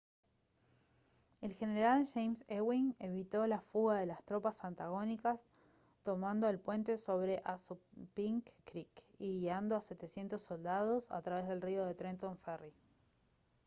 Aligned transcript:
el 1.41 1.51
general 1.53 2.07
james 2.11 2.43
ewing 2.47 2.95
evitó 2.97 3.45
la 3.45 3.59
fuga 3.61 3.99
de 3.99 4.07
las 4.07 4.23
tropas 4.25 4.63
antagónicas 4.63 5.45
tomando 6.01 6.49
el 6.49 6.59
puente 6.59 6.97
sobre 6.97 7.39
assunpink 7.45 8.49
creek 8.65 8.89
y 9.19 9.41
guiando 9.41 9.75
a 9.75 9.81
700 9.81 10.41
soldados 10.41 11.11
a 11.11 11.21
través 11.21 11.47
del 11.49 11.61
río 11.61 11.87
en 11.87 11.95
trenton 11.95 12.35
ferry 12.35 12.73